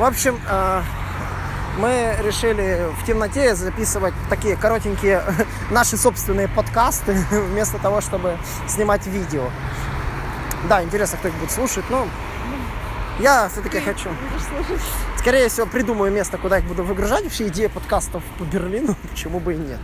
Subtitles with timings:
[0.00, 0.82] В общем, э,
[1.76, 5.22] мы решили в темноте записывать такие коротенькие
[5.70, 9.50] наши собственные подкасты, вместо того, чтобы снимать видео.
[10.70, 12.08] Да, интересно, кто их будет слушать, но
[13.18, 14.08] я все-таки хочу.
[15.18, 17.24] Скорее всего, придумаю место, куда их буду выгружать.
[17.24, 19.80] Вообще идея подкастов по Берлину, почему бы и нет.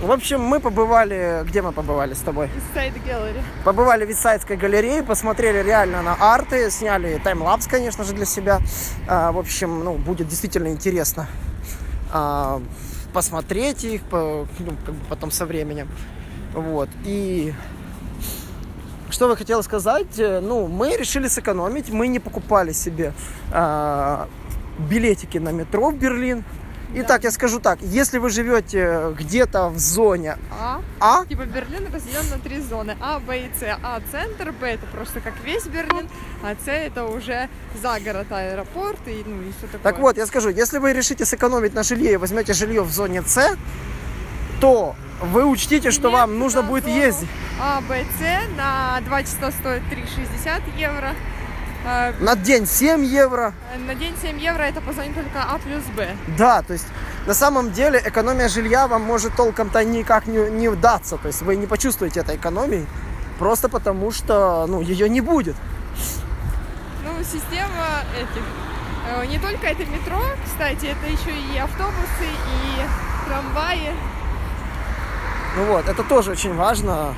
[0.00, 1.42] В общем, мы побывали...
[1.44, 2.48] Где мы побывали с тобой?
[2.72, 3.42] Сайт Gallery.
[3.64, 8.60] Побывали в Витсайдской галерее, посмотрели реально на арты, сняли таймлапс, конечно же, для себя.
[9.08, 11.26] А, в общем, ну, будет действительно интересно
[12.12, 12.62] а,
[13.12, 15.88] посмотреть их по, ну, как бы потом со временем.
[16.54, 16.88] Вот.
[17.04, 17.52] И
[19.10, 20.18] что вы хотела сказать?
[20.18, 23.14] Э, Ну, мы решили сэкономить, мы не покупали себе
[23.50, 24.28] а,
[24.78, 26.44] билетики на метро в Берлин.
[26.94, 30.80] Итак, я скажу так, если вы живете где-то в зоне А.
[31.00, 32.96] А, Типа Берлин разделен на три зоны.
[33.00, 33.62] А, Б и С.
[33.82, 36.08] А центр, Б это просто как весь Берлин,
[36.42, 37.48] а С это уже
[37.80, 39.80] за город, аэропорт и ну и все такое.
[39.82, 43.22] Так вот, я скажу, если вы решите сэкономить на жилье и возьмете жилье в зоне
[43.22, 43.56] С,
[44.60, 47.28] то вы учтите, что Билет вам нужно будет ездить.
[47.60, 51.14] А, Б, С на 2 часа стоит 3,60 евро.
[51.84, 53.52] А, На день 7 евро.
[53.86, 56.08] На день 7 евро это по только А плюс Б.
[56.36, 56.86] Да, то есть
[57.26, 61.16] на самом деле экономия жилья вам может толком-то никак не, не удаться.
[61.18, 62.86] То есть вы не почувствуете этой экономии,
[63.38, 65.56] просто потому что ну, ее не будет.
[67.04, 68.42] Ну, система этих.
[69.08, 73.92] э, Не только это метро, кстати, это еще и автобусы, и трамваи.
[75.56, 77.14] Ну вот, это тоже очень важно.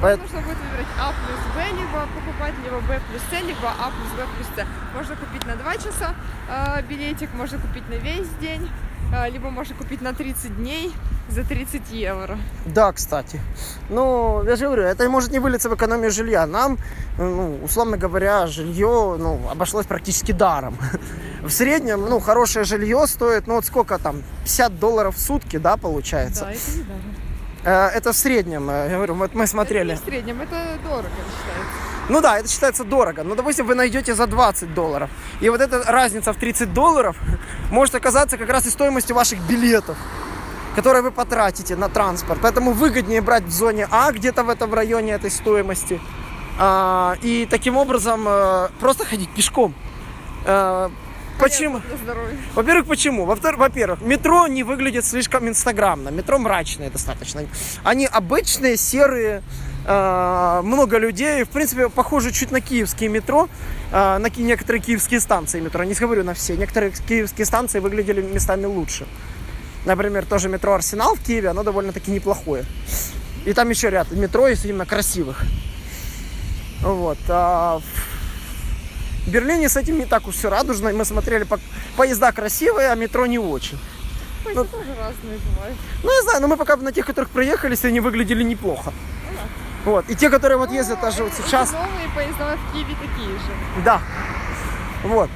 [0.00, 3.44] И Поэт- вам нужно будет выбрать А плюс Б, либо покупать, либо Б плюс С,
[3.46, 4.66] либо А плюс Б плюс С.
[4.96, 6.14] Можно купить на 2 часа
[6.48, 8.70] э, билетик, можно купить на весь день,
[9.14, 10.90] э, либо можно купить на 30 дней
[11.28, 12.38] за 30 евро.
[12.64, 13.42] Да, кстати.
[13.90, 16.46] Ну, я же говорю, это может не вылиться в экономию жилья.
[16.46, 16.78] Нам,
[17.18, 20.78] ну, условно говоря, жилье ну, обошлось практически даром.
[21.42, 25.76] В среднем, ну, хорошее жилье стоит, ну, вот сколько там, 50 долларов в сутки, да,
[25.76, 26.44] получается?
[26.46, 27.19] Да, это не даже.
[27.64, 29.92] Э, Это в среднем, э, я говорю, вот мы Это смотрели.
[29.92, 31.90] не в среднем, это дорого считается.
[32.08, 33.22] Ну да, это считается дорого.
[33.22, 35.10] Но, допустим, вы найдете за 20 долларов.
[35.40, 37.16] И вот эта разница в 30 долларов
[37.70, 39.96] может оказаться как раз и стоимостью ваших билетов,
[40.74, 42.40] которые вы потратите на транспорт.
[42.42, 46.00] Поэтому выгоднее брать в зоне А, где-то в этом районе этой стоимости.
[46.58, 49.74] А, и таким образом э, просто ходить пешком.
[51.40, 51.80] Почему?
[52.54, 53.24] Во-первых, почему?
[53.24, 56.10] Во-первых, метро не выглядит слишком инстаграмно.
[56.10, 57.42] Метро мрачное достаточно.
[57.82, 59.42] Они обычные, серые,
[59.86, 61.44] э, много людей.
[61.44, 63.48] В принципе, похоже чуть на киевские метро,
[63.92, 65.84] э, на некоторые киевские станции метро.
[65.84, 66.56] Не говорю на все.
[66.56, 69.06] Некоторые киевские станции выглядели местами лучше.
[69.86, 72.64] Например, тоже метро Арсенал в Киеве, оно довольно-таки неплохое.
[73.46, 75.42] И там еще ряд метро есть именно красивых.
[76.82, 77.18] Вот.
[77.28, 77.99] а в
[79.30, 80.92] Берлине с этим не так уж все радужно.
[80.92, 81.60] Мы смотрели, по-
[81.96, 83.78] поезда красивые, а метро не очень.
[84.44, 85.76] Поезда тоже разные бывают.
[86.02, 88.92] Ну, не знаю, но мы пока на тех, которых проехались, они выглядели неплохо.
[89.84, 90.04] Вот.
[90.08, 91.72] И те, которые вот ездят даже вот Эти сейчас.
[91.72, 93.82] Новые поезда в Киеве такие же.
[93.84, 94.00] Да.
[95.04, 95.30] Вот.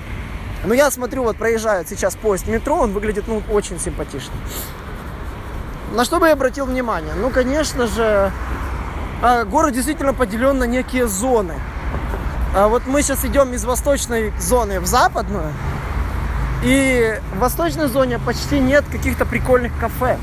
[0.64, 4.32] Но я смотрю, вот проезжает сейчас поезд метро, он выглядит, ну, очень симпатично.
[5.92, 7.14] На что бы я обратил внимание?
[7.14, 8.32] Ну, конечно же,
[9.22, 11.54] а, город действительно поделен на некие зоны.
[12.54, 15.52] А Вот мы сейчас идем из восточной зоны в западную,
[16.62, 20.18] и в восточной зоне почти нет каких-то прикольных кафе.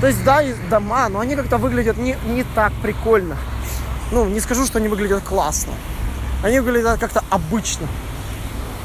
[0.00, 3.36] То есть, да, есть дома, но они как-то выглядят не, не так прикольно.
[4.10, 5.74] Ну, не скажу, что они выглядят классно.
[6.42, 7.86] Они выглядят как-то обычно.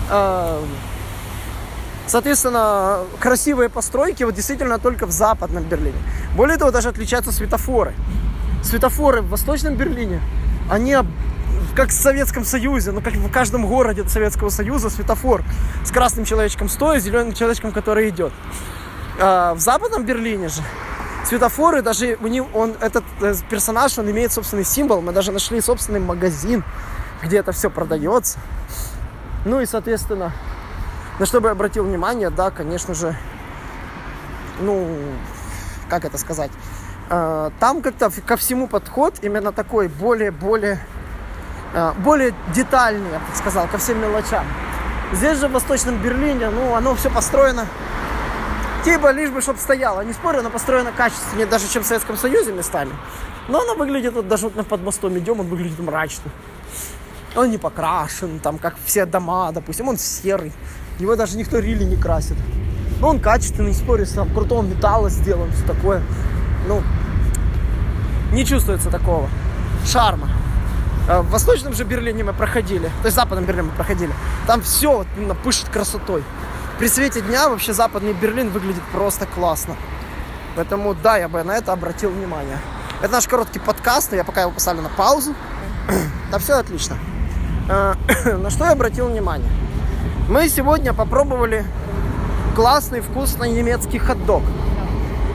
[0.09, 0.63] А,
[2.05, 5.97] Соответственно, красивые постройки вот действительно только в западном Берлине.
[6.35, 7.93] Более того, даже отличаются светофоры.
[8.61, 10.21] Светофоры в восточном Берлине,
[10.69, 10.95] они
[11.75, 15.43] как в Советском Союзе, ну как в каждом городе Советского Союза светофор
[15.83, 18.31] с красным человечком стоя, зеленым человечком, который идет.
[19.19, 20.61] А в западном Берлине же
[21.25, 25.01] светофоры, даже у них, он, этот э, персонаж, он имеет собственный символ.
[25.01, 26.63] Мы даже нашли собственный магазин,
[27.23, 28.39] где это все продается.
[29.45, 30.31] Ну и, соответственно,
[31.19, 33.15] на что бы я обратил внимание, да, конечно же,
[34.61, 34.87] ну,
[35.89, 36.51] как это сказать,
[37.09, 40.79] э, там как-то ко всему подход именно такой более-более,
[41.99, 44.45] более детальный, я так сказал, ко всем мелочам.
[45.11, 47.67] Здесь же в Восточном Берлине, ну, оно все построено
[48.83, 50.01] Типа, лишь бы, чтобы стояло.
[50.01, 52.91] Не спорю, оно построено качественнее даже, чем в Советском Союзе местами.
[53.47, 56.29] Но оно выглядит, вот даже вот под мостом идем, он выглядит мрачно.
[57.35, 60.51] Он не покрашен, там, как все дома, допустим, он серый.
[60.99, 62.35] Его даже никто рили не красит.
[62.99, 66.01] Но он качественный, спорю, там крутого металла сделан, все такое.
[66.67, 66.83] Ну,
[68.33, 69.29] не чувствуется такого
[69.85, 70.29] шарма.
[71.07, 74.13] Э, В Восточном же Берлине мы проходили, то есть в Западном Берлине мы проходили.
[74.47, 76.23] Там все вот именно пышет красотой.
[76.79, 79.75] При свете дня вообще Западный Берлин выглядит просто классно.
[80.55, 82.57] Поэтому да, я бы на это обратил внимание.
[83.01, 85.35] Это наш короткий подкаст, но я пока его поставлю на паузу.
[86.31, 86.97] Да все отлично.
[87.69, 87.93] Э,
[88.37, 89.49] На что я обратил внимание?
[90.29, 91.65] Мы сегодня попробовали
[92.55, 94.41] классный вкусный немецкий хот-дог.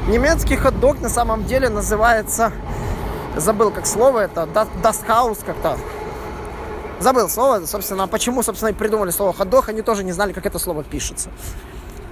[0.08, 2.52] Немецкий хот-дог на самом деле называется,
[3.38, 5.78] забыл как слово это, да- Das Haus как-то.
[7.00, 10.58] Забыл слово, собственно, почему, собственно, и придумали слово хот-дог, они тоже не знали, как это
[10.58, 11.30] слово пишется.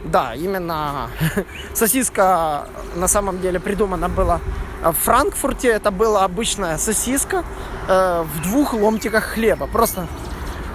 [0.05, 1.11] Да, именно
[1.75, 4.41] сосиска на самом деле придумана была
[4.85, 5.69] в Франкфурте.
[5.69, 7.43] Это была обычная сосиска
[7.89, 9.67] э, в двух ломтиках хлеба.
[9.67, 10.07] Просто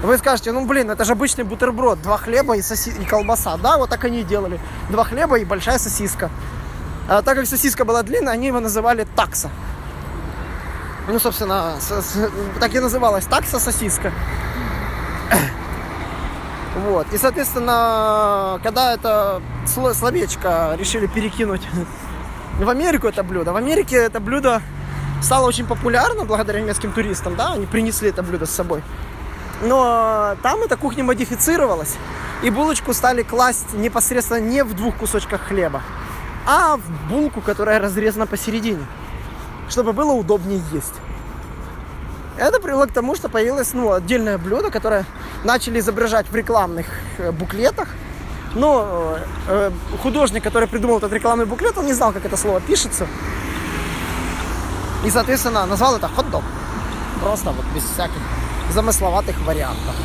[0.03, 2.01] вы скажете, ну блин, это же обычный бутерброд.
[2.01, 2.89] Два хлеба и, соси...
[2.89, 3.55] и колбаса.
[3.57, 4.59] Да, вот так они и делали.
[4.89, 6.29] Два хлеба и большая сосиска.
[7.07, 9.49] А так как сосиска была длинная, они его называли такса.
[11.07, 14.11] Ну, собственно, с- с- так и называлась такса сосиска.
[16.87, 17.07] Вот.
[17.11, 21.67] И, соответственно, когда это сло- словечко решили перекинуть
[22.59, 24.61] в Америку это блюдо, в Америке это блюдо
[25.21, 28.83] стало очень популярно благодаря немецким туристам, да, они принесли это блюдо с собой.
[29.61, 31.95] Но там эта кухня модифицировалась,
[32.41, 35.81] и булочку стали класть непосредственно не в двух кусочках хлеба,
[36.47, 38.85] а в булку, которая разрезана посередине,
[39.71, 40.93] чтобы было удобнее есть.
[42.37, 45.05] Это привело к тому, что появилось ну, отдельное блюдо, которое
[45.43, 46.87] начали изображать в рекламных
[47.17, 47.87] э, буклетах.
[48.53, 49.71] Но э,
[50.03, 53.07] художник, который придумал этот рекламный буклет, он не знал, как это слово пишется.
[55.05, 56.43] И, соответственно, назвал это хот-дог.
[57.21, 58.21] Просто вот без всяких
[58.73, 59.95] замысловатых вариантов.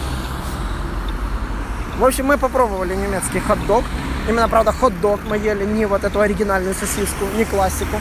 [1.99, 3.85] В общем, мы попробовали немецкий хот-дог.
[4.29, 7.97] Именно, правда, хот-дог мы ели не вот эту оригинальную сосиску, не классику.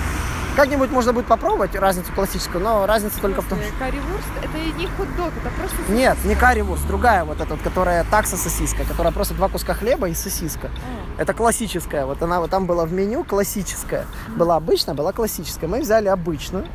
[0.56, 3.72] Как-нибудь можно будет попробовать разницу классическую, но разница только в том, что...
[3.78, 5.92] Карри-вурст это не хот-дог, это просто сосиска.
[5.92, 10.08] Нет, не карри-вурст, другая вот эта, вот, которая такса сосиска, которая просто два куска хлеба
[10.08, 10.70] и сосиска.
[11.18, 14.06] А, Это классическая, вот она вот там была в меню классическая.
[14.30, 15.68] Была обычная, была классическая.
[15.68, 16.66] Мы взяли обычную,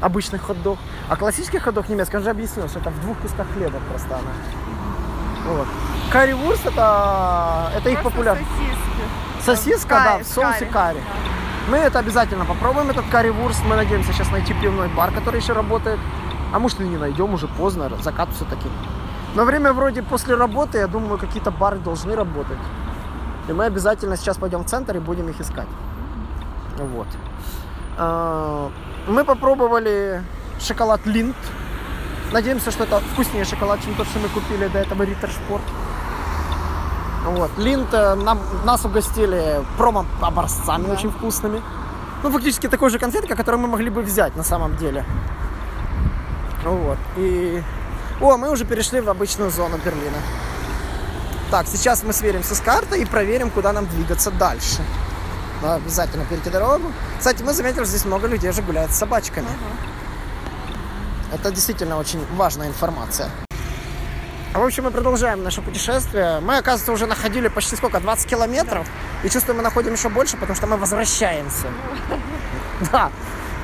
[0.00, 0.78] обычный хот-дог.
[1.10, 5.54] А классический хот-дог немецкий, он же объяснил, что это в двух кусках хлеба просто она.
[5.54, 5.66] Вот.
[6.10, 8.48] Карри-вурст это, это их популярность.
[9.44, 11.00] Сосиска, Карри, да, в соусе карри.
[11.68, 13.64] Мы это обязательно попробуем, этот карри-вурст.
[13.64, 15.98] Мы надеемся сейчас найти пивной бар, который еще работает.
[16.52, 18.68] А может и не найдем, уже поздно, закат все-таки.
[19.34, 22.58] Но время вроде после работы, я думаю, какие-то бары должны работать.
[23.48, 25.68] И мы обязательно сейчас пойдем в центр и будем их искать.
[26.78, 27.08] Вот.
[27.98, 28.70] А,
[29.08, 30.22] Мы попробовали
[30.60, 31.36] шоколад Линд.
[32.32, 35.62] Надеемся, что это вкуснее шоколад, чем тот, что мы купили до этого Риттер Шпорт.
[37.26, 37.50] Вот.
[37.58, 41.60] Линд э, нам, нас угостили промо-образцами очень вкусными.
[42.22, 45.04] Ну, фактически такой же конфеткой, которую мы могли бы взять на самом деле.
[46.64, 46.98] Вот.
[47.16, 47.62] И...
[48.20, 50.16] О, мы уже перешли в обычную зону Берлина.
[51.50, 54.82] Так, сейчас мы сверимся с картой и проверим, куда нам двигаться дальше.
[55.62, 56.92] Надо обязательно перейти дорогу.
[57.18, 59.48] Кстати, мы заметили, что здесь много людей уже гуляют с собачками.
[61.32, 63.30] Это действительно очень важная информация.
[64.56, 66.40] В общем, мы продолжаем наше путешествие.
[66.40, 68.00] Мы, оказывается, уже находили почти сколько?
[68.00, 68.86] 20 километров.
[69.22, 71.66] И чувствую, мы находим еще больше, потому что мы возвращаемся.
[72.92, 73.10] Да.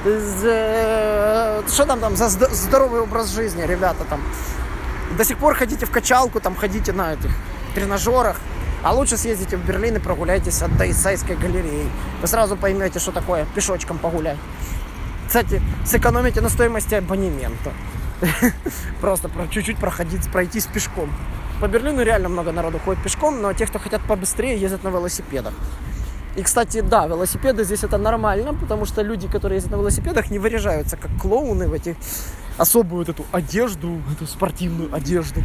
[0.06, 4.20] Э, Что там там за зд- здоровый образ жизни, ребята там?
[5.18, 7.30] До сих пор ходите в качалку, там ходите на этих
[7.74, 8.36] тренажерах.
[8.82, 11.88] А лучше съездите в Берлин и прогуляйтесь от Дайсайской галереи.
[12.20, 14.38] Вы сразу поймете, что такое пешочком погулять.
[15.26, 17.70] Кстати, сэкономите на стоимости абонемента.
[19.00, 21.10] Просто про- чуть-чуть проходить, пройтись пешком.
[21.60, 25.54] По Берлину реально много народу ходит пешком, но те, кто хотят побыстрее, ездят на велосипедах.
[26.36, 30.38] И, кстати, да, велосипеды здесь это нормально, потому что люди, которые ездят на велосипедах, не
[30.38, 31.96] выряжаются как клоуны в эти
[32.58, 35.42] особую вот эту одежду, эту спортивную одежду.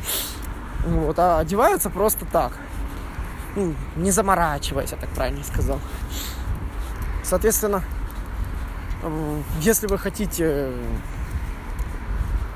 [0.86, 2.54] Вот, а одеваются просто так.
[3.56, 5.80] Ну, не заморачиваясь, я так правильно сказал.
[7.24, 7.84] Соответственно,
[9.60, 10.82] если вы хотите э,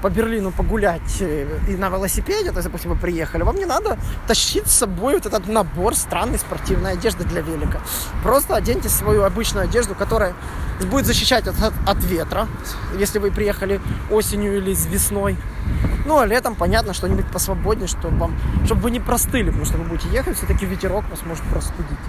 [0.02, 3.98] по Берлину погулять э, и на велосипеде, то есть, допустим, вы приехали, вам не надо
[4.28, 7.80] тащить с собой вот этот набор странной спортивной одежды для велика.
[8.24, 10.34] Просто оденьте свою обычную одежду, которая
[10.90, 12.48] будет защищать от, от- от ветра,
[12.98, 13.80] если вы приехали
[14.10, 15.38] осенью или весной.
[16.08, 19.84] Ну, а летом, понятно, что-нибудь посвободнее, чтобы, вам, чтобы вы не простыли, потому что вы
[19.84, 22.00] будете ехать, все-таки ветерок вас может простудить.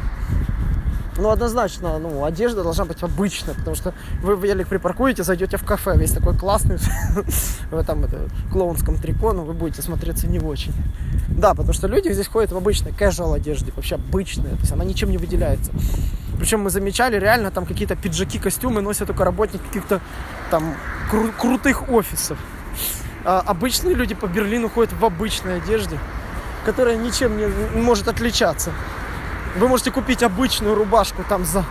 [1.16, 3.92] Ну, однозначно, ну, одежда должна быть обычная, потому что
[4.23, 6.78] вы велик припаркуете, зайдете в кафе, весь такой классный,
[7.71, 10.73] в этом это, клоунском трико, но вы будете смотреться не очень.
[11.28, 14.85] Да, потому что люди здесь ходят в обычной casual одежде, вообще обычная, то есть она
[14.85, 15.71] ничем не выделяется.
[16.38, 20.00] Причем мы замечали, реально там какие-то пиджаки, костюмы носят только работники каких-то
[20.50, 20.75] там
[21.11, 22.38] кру- крутых офисов.
[23.25, 25.99] а, обычные люди по Берлину ходят в обычной одежде,
[26.64, 27.47] которая ничем не
[27.81, 28.73] может отличаться.
[29.56, 31.64] Вы можете купить обычную рубашку там за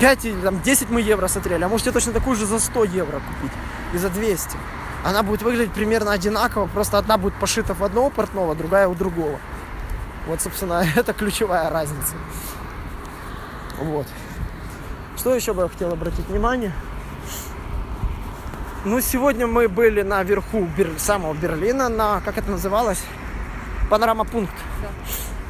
[0.00, 3.20] 5 или там 10 мы евро смотрели, а можете точно такую же за 100 евро
[3.20, 3.52] купить
[3.92, 4.56] и за 200.
[5.04, 9.38] Она будет выглядеть примерно одинаково, просто одна будет пошита в одного портного, другая у другого.
[10.26, 12.14] Вот, собственно, это ключевая разница.
[13.78, 14.06] Вот.
[15.16, 16.72] Что еще бы я хотел обратить внимание?
[18.84, 20.98] Ну, сегодня мы были наверху Бер...
[20.98, 23.00] самого Берлина, на, как это называлось?
[23.90, 24.54] Панорама-пункт.
[24.80, 24.88] Да.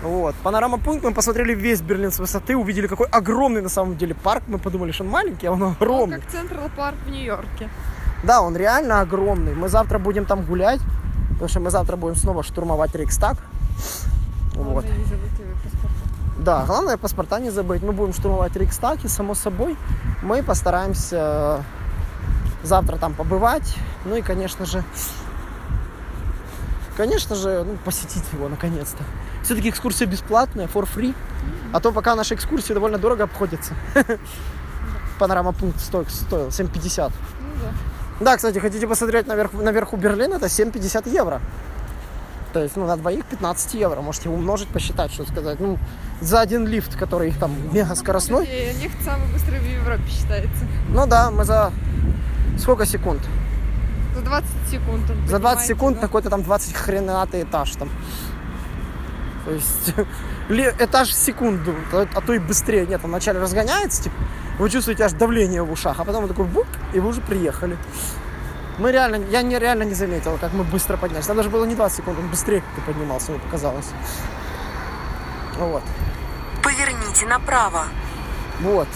[0.03, 0.35] Вот.
[0.43, 4.43] Панорама-пункт, мы посмотрели весь Берлин с высоты, увидели, какой огромный на самом деле парк.
[4.49, 6.21] Мы подумали, что он маленький, а он Он огромный.
[6.21, 7.69] как Централ Парк в Нью-Йорке.
[8.25, 9.55] Да, он реально огромный.
[9.55, 10.81] Мы завтра будем там гулять,
[11.33, 13.37] потому что мы завтра будем снова штурмовать Рейхстаг.
[14.55, 14.85] Вот.
[14.85, 15.97] Главное, не забудьте паспорта.
[16.39, 17.83] Да, главное паспорта не забыть.
[17.83, 19.77] Мы будем штурмовать Рейхстаг, и само собой
[20.23, 21.65] мы постараемся
[22.65, 23.77] завтра там побывать.
[24.05, 24.83] Ну и, конечно же,
[26.97, 29.05] конечно же, ну, посетить его наконец-то.
[29.43, 31.15] Все-таки экскурсия бесплатная, for free.
[31.73, 33.75] А то пока наши экскурсии довольно дорого обходятся.
[35.19, 37.13] Панорама пункт стоил, стоил 7,50.
[38.21, 38.37] Ну да.
[38.37, 41.41] Кстати, хотите посмотреть наверху, наверху Берлина, это 7,50 евро.
[42.53, 44.01] То есть, ну, на двоих 15 евро.
[44.03, 45.59] Можете умножить, посчитать, что сказать.
[45.59, 45.79] Ну,
[46.21, 48.47] за один лифт, который там мега скоростной.
[48.47, 50.65] И лифт самый быстрый в Европе считается.
[50.91, 51.73] Ну да, мы за
[52.59, 53.23] сколько секунд?
[54.15, 55.07] За 20 секунд.
[55.07, 56.03] За 20 поднимается, секунд да?
[56.03, 57.89] какой-то там 20 хренатый этаж там.
[59.45, 59.95] То есть
[60.81, 62.87] этаж в секунду, а а то и быстрее.
[62.87, 64.17] Нет, он вначале разгоняется, типа,
[64.59, 67.77] вы чувствуете аж давление в ушах, а потом он такой бук, и вы уже приехали.
[68.79, 71.27] Мы реально, я не, реально не заметил, как мы быстро поднялись.
[71.27, 73.91] Там даже было не 20 секунд, он быстрее как-то поднимался, мне показалось.
[75.59, 75.83] Вот.
[76.63, 77.85] Поверните направо.
[78.61, 78.89] Вот.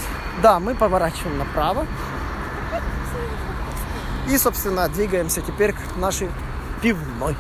[0.43, 1.87] Да, мы поворачиваем направо.
[4.29, 6.31] И, собственно, двигаемся теперь к нашей
[6.83, 7.37] пивной.